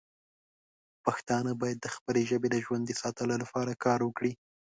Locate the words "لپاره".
3.43-3.79